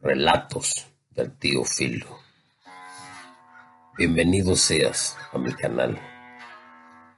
[0.00, 2.20] Relatos del tío Filo.
[3.98, 5.98] Bienvenido seas a mi canal,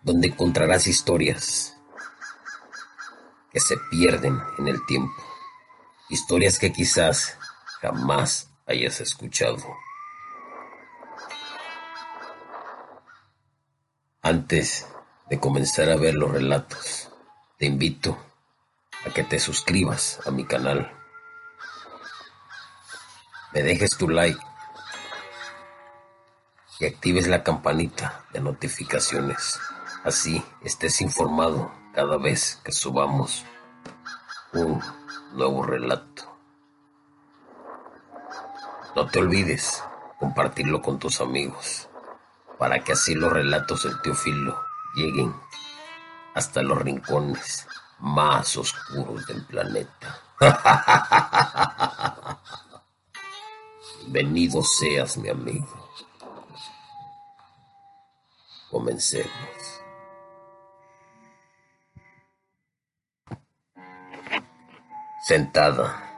[0.03, 1.77] donde encontrarás historias
[3.53, 5.23] que se pierden en el tiempo,
[6.09, 7.37] historias que quizás
[7.83, 9.63] jamás hayas escuchado.
[14.23, 14.87] Antes
[15.29, 17.11] de comenzar a ver los relatos,
[17.59, 18.32] te invito
[19.05, 20.93] a que te suscribas a mi canal.
[23.53, 24.41] Me dejes tu like
[26.81, 29.61] y actives la campanita de notificaciones.
[30.05, 33.45] Así estés informado cada vez que subamos
[34.53, 34.83] un
[35.33, 36.37] nuevo relato.
[38.97, 39.83] No te olvides
[40.19, 41.89] compartirlo con tus amigos
[42.59, 44.63] para que así los relatos del Teofilo
[44.95, 45.35] lleguen
[46.35, 47.67] hasta los rincones
[48.03, 50.19] más oscuros del planeta.
[54.09, 55.89] Bienvenido seas, mi amigo.
[58.69, 59.31] Comencemos.
[65.25, 66.11] Sentada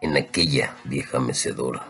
[0.00, 1.86] en aquella vieja mecedora,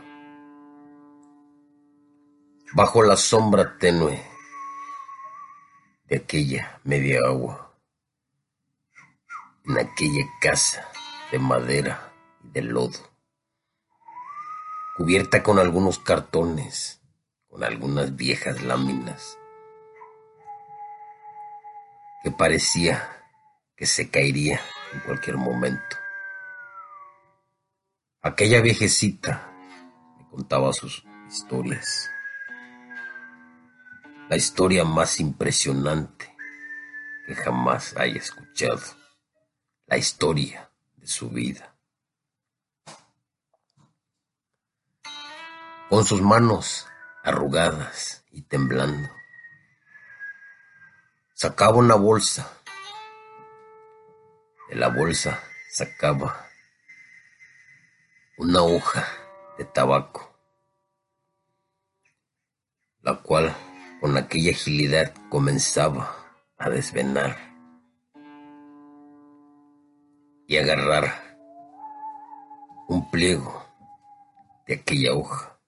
[2.72, 4.20] bajo la sombra tenue
[6.08, 7.67] de aquella media agua,
[9.68, 10.88] en aquella casa
[11.30, 12.10] de madera
[12.42, 12.98] y de lodo,
[14.96, 17.02] cubierta con algunos cartones,
[17.48, 19.36] con algunas viejas láminas,
[22.22, 23.26] que parecía
[23.76, 24.58] que se caería
[24.94, 25.96] en cualquier momento.
[28.22, 29.52] Aquella viejecita
[30.16, 32.10] me contaba sus historias.
[34.30, 36.34] La historia más impresionante
[37.26, 38.97] que jamás haya escuchado
[39.88, 41.74] la historia de su vida.
[45.88, 46.86] Con sus manos
[47.24, 49.08] arrugadas y temblando,
[51.32, 52.52] sacaba una bolsa.
[54.68, 56.46] De la bolsa sacaba
[58.36, 59.06] una hoja
[59.56, 60.38] de tabaco,
[63.00, 63.56] la cual
[64.02, 66.14] con aquella agilidad comenzaba
[66.58, 67.47] a desvenar
[70.50, 71.36] y agarrar
[72.88, 73.66] un pliego
[74.66, 75.60] de aquella hoja,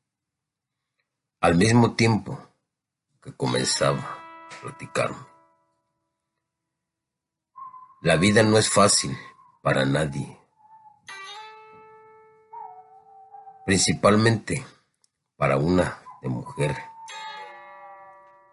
[1.39, 2.39] al mismo tiempo
[3.23, 5.19] que comenzaba a platicarme.
[8.01, 9.15] La vida no es fácil
[9.61, 10.41] para nadie,
[13.67, 14.65] principalmente
[15.37, 16.75] para una de mujer,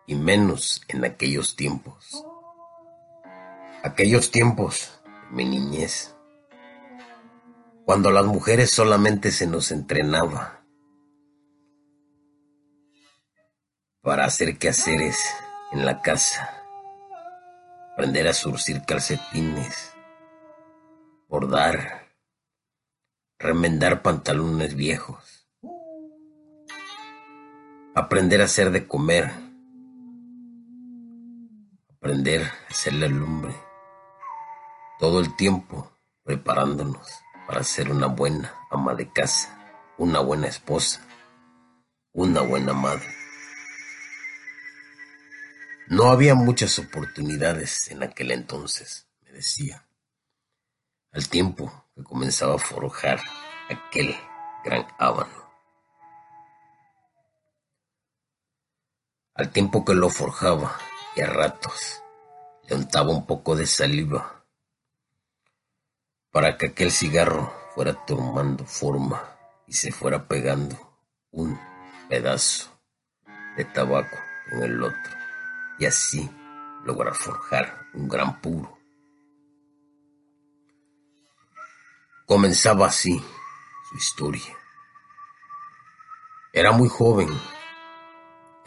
[0.06, 2.26] y menos en aquellos tiempos.
[3.82, 6.17] Aquellos tiempos de mi niñez
[7.88, 10.62] cuando las mujeres solamente se nos entrenaba
[14.02, 15.18] para hacer quehaceres
[15.72, 16.66] en la casa,
[17.94, 19.94] aprender a surcir calcetines,
[21.30, 22.10] bordar,
[23.40, 25.48] remendar pantalones viejos,
[27.96, 29.32] aprender a hacer de comer,
[31.96, 33.56] aprender a hacer la lumbre,
[35.00, 35.90] todo el tiempo
[36.24, 39.58] preparándonos para ser una buena ama de casa,
[39.98, 41.02] una buena esposa,
[42.12, 43.08] una buena madre.
[45.88, 49.88] No había muchas oportunidades en aquel entonces, me decía,
[51.14, 53.22] al tiempo que comenzaba a forjar
[53.70, 54.14] aquel
[54.66, 55.48] gran ábano.
[59.34, 60.78] Al tiempo que lo forjaba
[61.16, 62.04] y a ratos
[62.68, 64.37] le untaba un poco de saliva
[66.38, 69.36] para que aquel cigarro fuera tomando forma
[69.66, 70.78] y se fuera pegando
[71.32, 71.60] un
[72.10, 72.80] pedazo
[73.58, 74.16] de tabaco
[74.48, 75.18] con el otro
[75.80, 76.30] y así
[76.86, 78.78] lograr forjar un gran puro.
[82.28, 83.20] Comenzaba así
[83.90, 84.56] su historia.
[86.54, 87.30] Era muy joven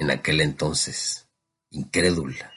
[0.01, 1.29] en aquel entonces,
[1.71, 2.53] incrédula.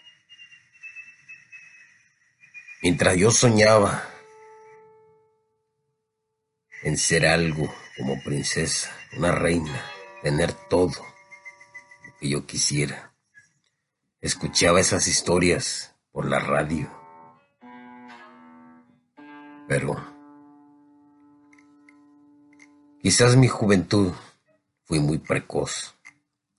[2.82, 4.10] Mientras yo soñaba
[6.84, 9.82] en ser algo como princesa, una reina,
[10.22, 10.92] tener todo
[12.06, 13.14] lo que yo quisiera.
[14.20, 16.92] Escuchaba esas historias por la radio.
[19.68, 19.96] Pero
[23.02, 24.12] quizás mi juventud
[24.84, 25.96] fui muy precoz.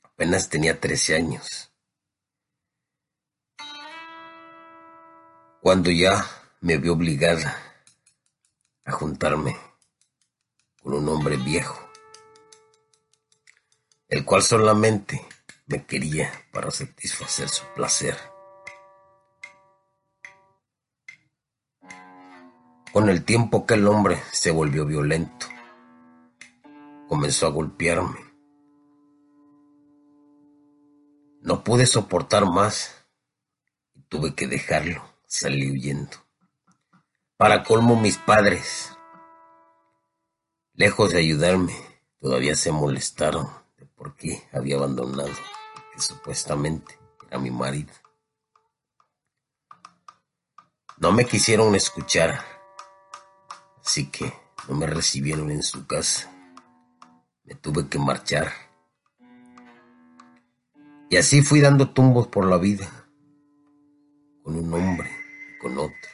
[0.02, 1.70] Apenas tenía 13 años.
[5.60, 6.26] Cuando ya
[6.60, 7.58] me vi obligada
[8.84, 9.56] a juntarme
[10.84, 11.80] con un hombre viejo,
[14.06, 15.26] el cual solamente
[15.66, 18.14] me quería para satisfacer su placer.
[22.92, 25.46] Con el tiempo aquel hombre se volvió violento,
[27.08, 28.20] comenzó a golpearme.
[31.40, 32.94] No pude soportar más
[33.94, 36.18] y tuve que dejarlo, salí huyendo.
[37.38, 38.93] Para colmo mis padres
[40.76, 41.72] Lejos de ayudarme,
[42.18, 45.30] todavía se molestaron de por qué había abandonado,
[45.92, 46.98] que supuestamente
[47.28, 47.92] era mi marido.
[50.96, 52.44] No me quisieron escuchar,
[53.84, 54.32] así que
[54.68, 56.28] no me recibieron en su casa.
[57.44, 58.52] Me tuve que marchar.
[61.08, 62.90] Y así fui dando tumbos por la vida,
[64.42, 65.08] con un hombre
[65.54, 66.10] y con otro.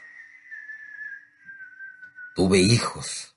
[2.35, 3.31] Tuve hijos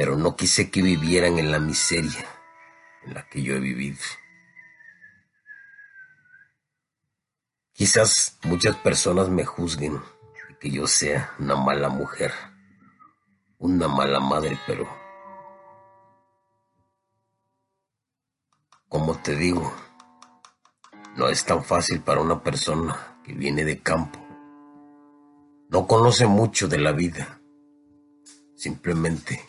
[0.00, 2.24] pero no quise que vivieran en la miseria
[3.04, 3.98] en la que yo he vivido.
[7.74, 10.00] Quizás muchas personas me juzguen
[10.48, 12.32] y que yo sea una mala mujer,
[13.58, 14.88] una mala madre, pero
[18.88, 19.70] como te digo,
[21.14, 24.18] no es tan fácil para una persona que viene de campo.
[25.68, 27.42] No conoce mucho de la vida.
[28.56, 29.44] Simplemente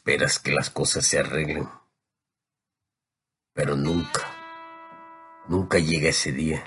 [0.00, 1.68] Esperas que las cosas se arreglen,
[3.52, 4.22] pero nunca,
[5.46, 6.64] nunca llega ese día.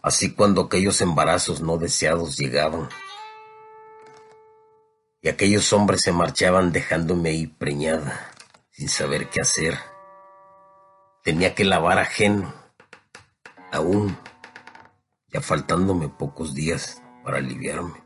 [0.00, 2.88] Así cuando aquellos embarazos no deseados llegaban
[5.20, 8.30] y aquellos hombres se marchaban dejándome ahí preñada,
[8.70, 9.78] sin saber qué hacer.
[11.22, 12.54] Tenía que lavar ajeno,
[13.70, 14.16] aún,
[15.28, 18.03] ya faltándome pocos días para aliviarme.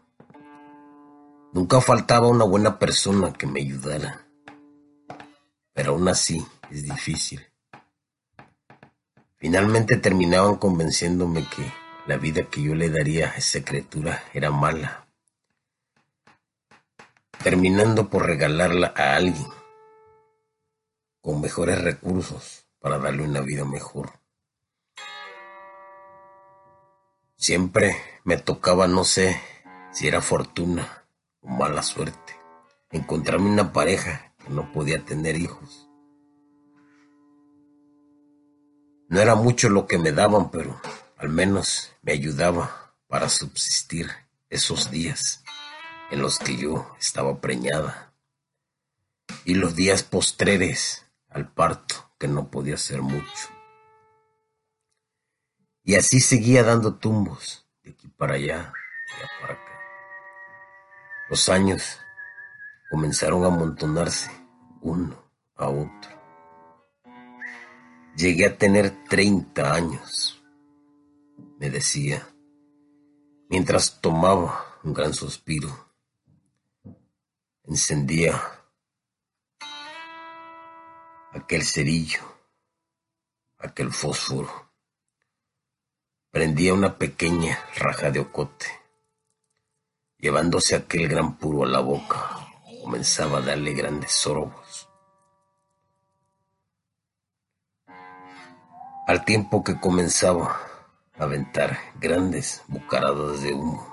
[1.52, 4.26] Nunca faltaba una buena persona que me ayudara.
[5.72, 7.46] Pero aún así es difícil.
[9.38, 11.72] Finalmente terminaban convenciéndome que
[12.06, 15.08] la vida que yo le daría a esa criatura era mala,
[17.42, 19.46] terminando por regalarla a alguien
[21.22, 24.10] con mejores recursos para darle una vida mejor.
[27.36, 29.40] Siempre me tocaba, no sé
[29.92, 30.98] si era fortuna
[31.48, 32.36] mala suerte.
[32.90, 35.88] Encontrarme una pareja que no podía tener hijos.
[39.08, 40.80] No era mucho lo que me daban, pero
[41.16, 44.10] al menos me ayudaba para subsistir
[44.50, 45.42] esos días
[46.10, 48.12] en los que yo estaba preñada
[49.44, 53.48] y los días postreres al parto que no podía ser mucho.
[55.84, 58.72] Y así seguía dando tumbos de aquí para allá,
[59.16, 59.67] allá para acá.
[61.28, 62.00] Los años
[62.88, 64.30] comenzaron a amontonarse
[64.80, 66.10] uno a otro.
[68.16, 70.42] Llegué a tener 30 años,
[71.58, 72.26] me decía,
[73.50, 75.68] mientras tomaba un gran suspiro.
[77.64, 78.40] Encendía
[81.32, 82.22] aquel cerillo,
[83.58, 84.72] aquel fósforo.
[86.30, 88.87] Prendía una pequeña raja de ocote
[90.20, 92.48] Llevándose aquel gran puro a la boca,
[92.82, 94.88] comenzaba a darle grandes sorbos.
[99.06, 100.60] Al tiempo que comenzaba
[101.16, 103.86] a aventar grandes bucaradas de humo.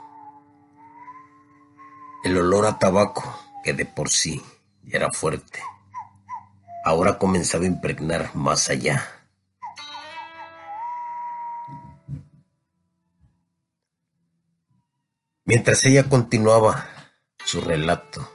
[2.24, 3.24] El olor a tabaco,
[3.63, 4.44] que de por sí
[4.82, 5.60] ya era fuerte,
[6.86, 9.14] ahora comenzaba a impregnar más allá
[15.47, 16.89] Mientras ella continuaba
[17.45, 18.27] su relato,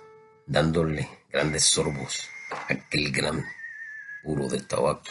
[0.46, 3.44] dándole grandes sorbos a aquel gran
[4.22, 5.10] puro de tabaco,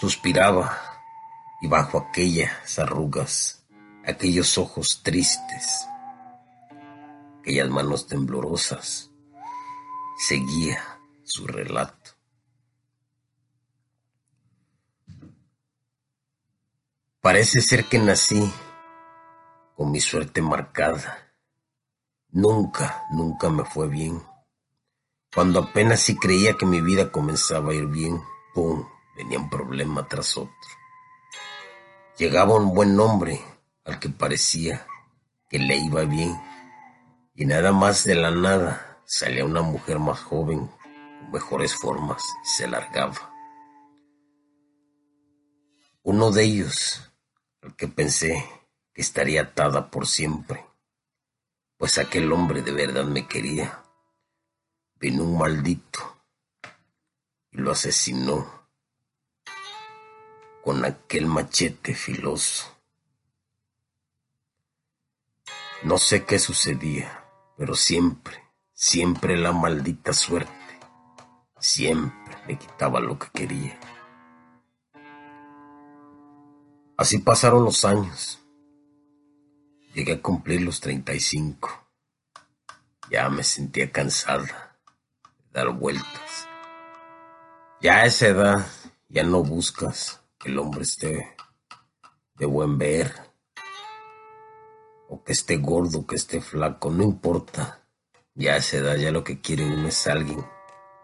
[0.00, 0.80] suspiraba
[1.60, 3.66] y bajo aquellas arrugas,
[4.06, 5.86] aquellos ojos tristes,
[7.40, 9.10] aquellas manos temblorosas,
[10.26, 10.82] seguía
[11.22, 12.12] su relato.
[17.20, 18.50] Parece ser que nací
[19.78, 21.32] con mi suerte marcada
[22.30, 24.20] Nunca, nunca me fue bien.
[25.32, 28.20] Cuando apenas sí creía que mi vida comenzaba a ir bien,
[28.52, 28.84] ¡pum!
[29.16, 30.52] venía un problema tras otro.
[32.18, 33.40] Llegaba un buen hombre
[33.84, 34.84] al que parecía
[35.48, 36.38] que le iba bien
[37.34, 42.48] y nada más de la nada salía una mujer más joven, con mejores formas y
[42.48, 43.32] se largaba.
[46.02, 47.10] Uno de ellos,
[47.62, 48.44] al que pensé
[49.00, 50.64] estaría atada por siempre,
[51.76, 53.84] pues aquel hombre de verdad me quería.
[54.96, 56.20] Vino un maldito
[57.52, 58.66] y lo asesinó
[60.64, 62.76] con aquel machete filoso.
[65.84, 67.24] No sé qué sucedía,
[67.56, 68.42] pero siempre,
[68.74, 70.80] siempre la maldita suerte,
[71.60, 73.78] siempre me quitaba lo que quería.
[76.96, 78.44] Así pasaron los años.
[79.98, 81.68] Llegué a cumplir los 35.
[83.10, 84.78] Ya me sentía cansada
[85.26, 86.46] de dar vueltas.
[87.80, 88.66] Ya a esa edad
[89.08, 91.34] ya no buscas que el hombre esté
[92.36, 93.12] de buen ver
[95.08, 97.84] o que esté gordo, que esté flaco, no importa.
[98.36, 100.46] Ya a esa edad ya lo que quiere uno es alguien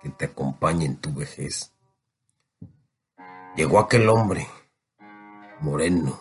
[0.02, 1.72] que te acompañe en tu vejez.
[3.56, 4.46] Llegó aquel hombre,
[5.58, 6.16] moreno,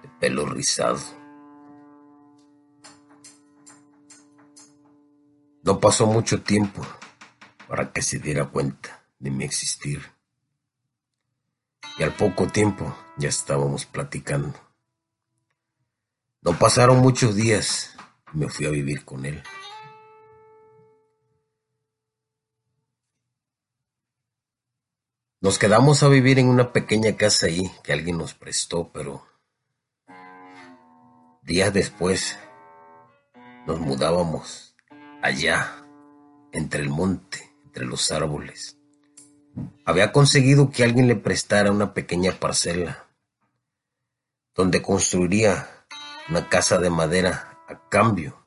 [0.00, 1.15] de pelo rizado.
[5.66, 6.86] No pasó mucho tiempo
[7.66, 10.00] para que se diera cuenta de mi existir.
[11.98, 14.54] Y al poco tiempo ya estábamos platicando.
[16.40, 17.96] No pasaron muchos días
[18.32, 19.42] y me fui a vivir con él.
[25.40, 29.26] Nos quedamos a vivir en una pequeña casa ahí que alguien nos prestó, pero
[31.42, 32.38] días después
[33.66, 34.75] nos mudábamos
[35.26, 35.84] allá,
[36.52, 38.78] entre el monte, entre los árboles.
[39.84, 43.06] Había conseguido que alguien le prestara una pequeña parcela
[44.54, 45.68] donde construiría
[46.28, 48.46] una casa de madera a cambio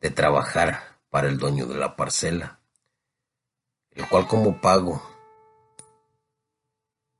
[0.00, 2.60] de trabajar para el dueño de la parcela,
[3.90, 5.02] el cual como pago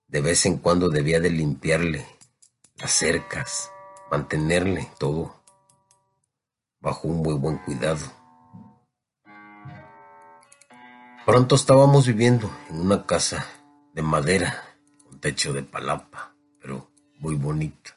[0.07, 2.07] de vez en cuando debía de limpiarle
[2.77, 3.71] las cercas,
[4.11, 5.43] mantenerle todo
[6.81, 8.22] bajo un muy buen cuidado.
[11.25, 13.47] Pronto estábamos viviendo en una casa
[13.95, 14.77] de madera,
[15.09, 17.93] un techo de palapa, pero muy bonito.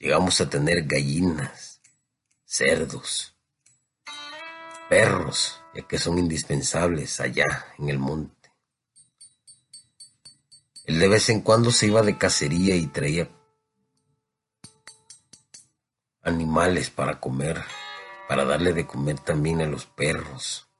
[0.00, 1.80] Llegamos a tener gallinas,
[2.44, 3.36] cerdos,
[4.88, 8.50] perros, ya que son indispensables allá en el monte.
[10.86, 13.30] Él de vez en cuando se iba de cacería y traía
[16.20, 17.62] animales para comer,
[18.28, 20.71] para darle de comer también a los perros.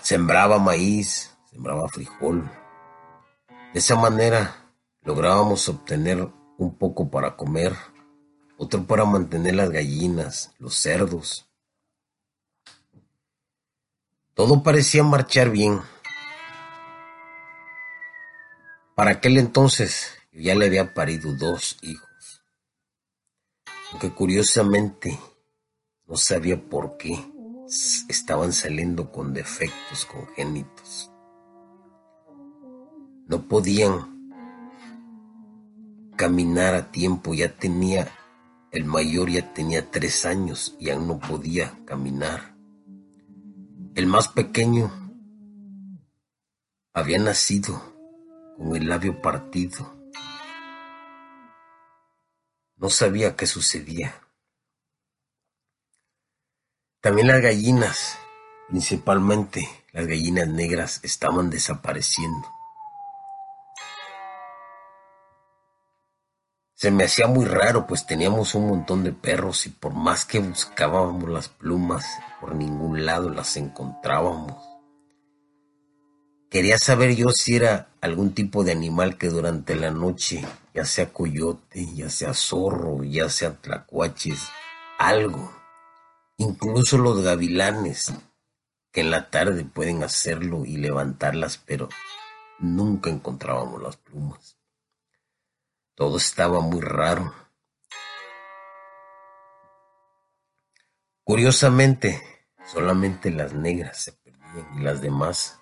[0.00, 2.50] Sembraba maíz, sembraba frijol.
[3.72, 7.74] De esa manera lográbamos obtener un poco para comer,
[8.56, 11.48] otro para mantener las gallinas, los cerdos.
[14.34, 15.80] Todo parecía marchar bien.
[18.94, 22.42] Para aquel entonces ya le había parido dos hijos,
[23.90, 25.18] aunque curiosamente
[26.06, 27.37] no sabía por qué
[27.68, 31.12] estaban saliendo con defectos congénitos.
[33.26, 34.18] No podían
[36.16, 38.08] caminar a tiempo, ya tenía,
[38.72, 42.56] el mayor ya tenía tres años y aún no podía caminar.
[43.94, 44.90] El más pequeño
[46.94, 47.82] había nacido
[48.56, 49.94] con el labio partido.
[52.76, 54.14] No sabía qué sucedía.
[57.00, 58.18] También las gallinas,
[58.68, 62.48] principalmente las gallinas negras, estaban desapareciendo.
[66.74, 70.40] Se me hacía muy raro, pues teníamos un montón de perros y por más que
[70.40, 72.04] buscábamos las plumas,
[72.40, 74.60] por ningún lado las encontrábamos.
[76.50, 81.12] Quería saber yo si era algún tipo de animal que durante la noche, ya sea
[81.12, 84.40] coyote, ya sea zorro, ya sea tlacuaches,
[84.98, 85.57] algo,
[86.38, 88.12] incluso los gavilanes,
[88.90, 91.88] que en la tarde pueden hacerlo y levantarlas, pero
[92.58, 94.56] nunca encontrábamos las plumas.
[95.94, 97.34] Todo estaba muy raro.
[101.24, 102.22] Curiosamente,
[102.64, 105.58] solamente las negras se perdían y las demás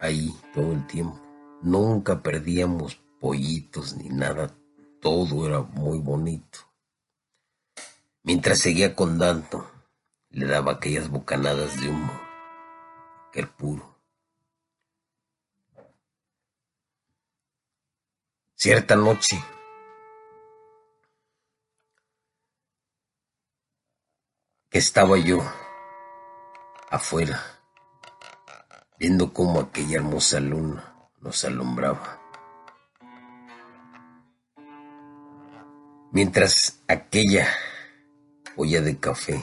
[0.00, 1.20] ahí todo el tiempo.
[1.62, 4.54] Nunca perdíamos pollitos ni nada.
[5.00, 6.69] Todo era muy bonito.
[8.22, 9.70] Mientras seguía contando,
[10.28, 12.20] le daba aquellas bocanadas de humo,
[13.28, 13.96] aquel puro.
[18.54, 19.42] Cierta noche,
[24.68, 25.38] que estaba yo
[26.90, 27.42] afuera,
[28.98, 32.20] viendo cómo aquella hermosa luna nos alumbraba.
[36.12, 37.48] Mientras aquella
[38.60, 39.42] olla de café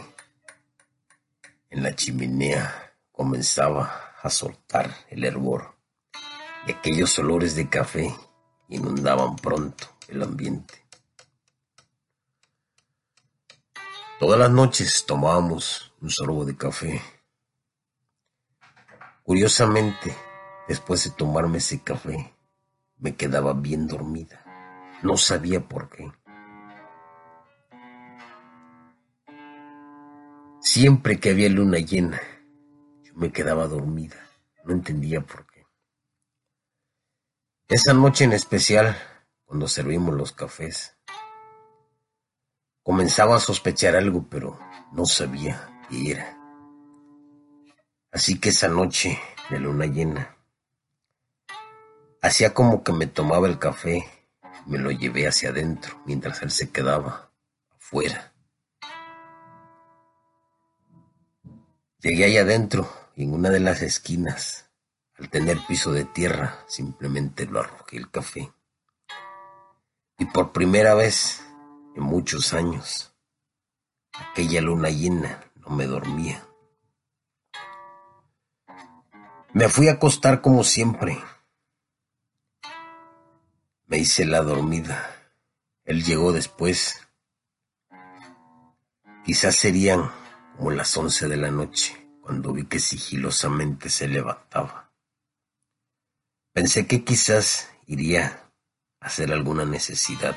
[1.72, 5.76] en la chimenea comenzaba a soltar el hervor
[6.68, 8.16] y aquellos olores de café
[8.70, 10.86] inundaban pronto el ambiente.
[14.20, 17.02] Todas las noches tomábamos un sorbo de café.
[19.24, 20.16] Curiosamente,
[20.68, 22.36] después de tomarme ese café,
[23.00, 24.44] me quedaba bien dormida.
[25.02, 26.12] No sabía por qué.
[30.70, 32.22] Siempre que había luna llena,
[33.02, 34.18] yo me quedaba dormida.
[34.66, 35.66] No entendía por qué.
[37.70, 38.98] Esa noche en especial,
[39.46, 40.98] cuando servimos los cafés,
[42.84, 44.60] comenzaba a sospechar algo, pero
[44.92, 46.38] no sabía qué era.
[48.12, 49.18] Así que esa noche
[49.50, 50.38] de luna llena,
[52.22, 54.06] hacía como que me tomaba el café,
[54.66, 57.32] me lo llevé hacia adentro, mientras él se quedaba
[57.72, 58.34] afuera.
[62.00, 64.70] Llegué ahí adentro y en una de las esquinas,
[65.18, 68.54] al tener piso de tierra, simplemente lo arrojé el café.
[70.20, 71.42] Y por primera vez
[71.96, 73.16] en muchos años,
[74.14, 76.48] aquella luna llena no me dormía.
[79.54, 81.20] Me fui a acostar como siempre.
[83.88, 85.16] Me hice la dormida.
[85.84, 87.08] Él llegó después.
[89.26, 90.12] Quizás serían
[90.58, 94.92] como las once de la noche, cuando vi que sigilosamente se levantaba.
[96.52, 98.50] Pensé que quizás iría
[99.00, 100.36] a hacer alguna necesidad,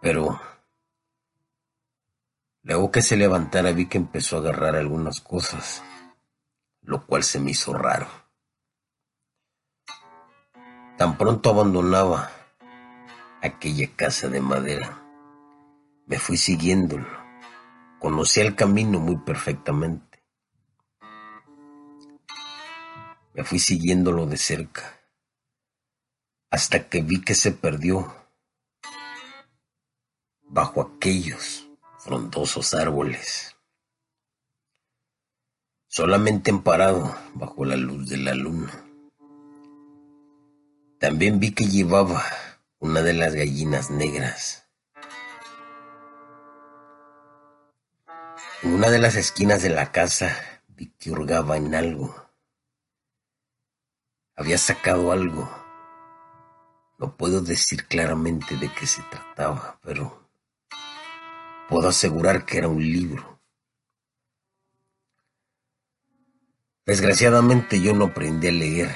[0.00, 0.40] pero
[2.62, 5.82] luego que se levantara vi que empezó a agarrar algunas cosas,
[6.80, 8.08] lo cual se me hizo raro.
[10.96, 12.30] Tan pronto abandonaba
[13.42, 15.02] aquella casa de madera,
[16.06, 17.19] me fui siguiéndolo
[18.00, 20.24] Conocía el camino muy perfectamente.
[23.34, 24.98] Me fui siguiéndolo de cerca
[26.50, 28.12] hasta que vi que se perdió
[30.42, 33.54] bajo aquellos frondosos árboles,
[35.86, 38.72] solamente emparado bajo la luz de la luna.
[40.98, 42.24] También vi que llevaba
[42.78, 44.69] una de las gallinas negras
[48.62, 50.36] En una de las esquinas de la casa
[50.68, 52.14] vi que hurgaba en algo.
[54.36, 55.50] Había sacado algo.
[56.98, 60.28] No puedo decir claramente de qué se trataba, pero
[61.70, 63.40] puedo asegurar que era un libro.
[66.84, 68.94] Desgraciadamente yo no aprendí a leer,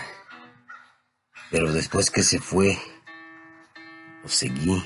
[1.51, 2.79] pero después que se fue,
[4.23, 4.85] lo seguí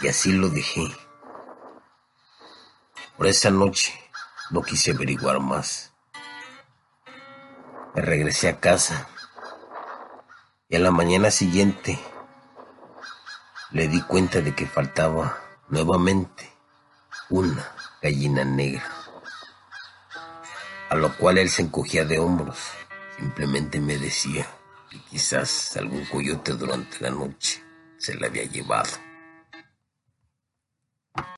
[0.00, 1.03] y así lo dejé.
[3.16, 3.92] Por esa noche
[4.50, 5.92] no quise averiguar más.
[7.94, 9.08] Me regresé a casa
[10.68, 11.96] y a la mañana siguiente
[13.70, 16.52] le di cuenta de que faltaba nuevamente
[17.30, 17.64] una
[18.02, 18.84] gallina negra.
[20.90, 22.58] A lo cual él se encogía de hombros.
[23.16, 24.44] Simplemente me decía
[24.90, 27.62] que quizás algún coyote durante la noche
[27.96, 28.90] se la había llevado.